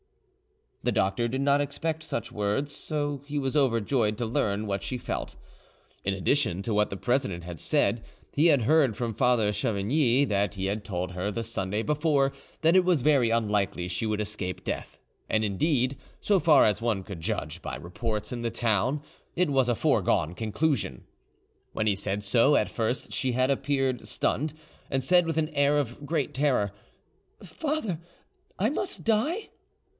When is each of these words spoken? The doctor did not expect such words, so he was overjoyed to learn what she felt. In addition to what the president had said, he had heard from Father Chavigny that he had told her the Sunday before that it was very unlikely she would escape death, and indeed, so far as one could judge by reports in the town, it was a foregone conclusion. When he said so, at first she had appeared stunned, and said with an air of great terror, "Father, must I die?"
The 0.81 0.91
doctor 0.91 1.27
did 1.27 1.41
not 1.41 1.61
expect 1.61 2.01
such 2.01 2.31
words, 2.31 2.75
so 2.75 3.21
he 3.27 3.37
was 3.37 3.55
overjoyed 3.55 4.17
to 4.17 4.25
learn 4.25 4.65
what 4.65 4.81
she 4.81 4.97
felt. 4.97 5.35
In 6.03 6.15
addition 6.15 6.63
to 6.63 6.73
what 6.73 6.89
the 6.89 6.97
president 6.97 7.43
had 7.43 7.59
said, 7.59 8.03
he 8.33 8.47
had 8.47 8.63
heard 8.63 8.97
from 8.97 9.13
Father 9.13 9.51
Chavigny 9.53 10.25
that 10.27 10.55
he 10.55 10.65
had 10.65 10.83
told 10.83 11.11
her 11.11 11.29
the 11.29 11.43
Sunday 11.43 11.83
before 11.83 12.33
that 12.61 12.75
it 12.75 12.83
was 12.83 13.03
very 13.03 13.29
unlikely 13.29 13.87
she 13.87 14.07
would 14.07 14.19
escape 14.19 14.63
death, 14.63 14.97
and 15.29 15.43
indeed, 15.45 15.97
so 16.19 16.39
far 16.39 16.65
as 16.65 16.81
one 16.81 17.03
could 17.03 17.21
judge 17.21 17.61
by 17.61 17.75
reports 17.75 18.31
in 18.31 18.41
the 18.41 18.49
town, 18.49 19.03
it 19.35 19.51
was 19.51 19.69
a 19.69 19.75
foregone 19.75 20.33
conclusion. 20.33 21.03
When 21.73 21.85
he 21.85 21.95
said 21.95 22.23
so, 22.23 22.55
at 22.55 22.71
first 22.71 23.13
she 23.13 23.33
had 23.33 23.51
appeared 23.51 24.07
stunned, 24.07 24.55
and 24.89 25.03
said 25.03 25.27
with 25.27 25.37
an 25.37 25.49
air 25.49 25.77
of 25.77 26.07
great 26.07 26.33
terror, 26.33 26.71
"Father, 27.43 27.99
must 28.59 28.99
I 29.01 29.03
die?" 29.03 29.49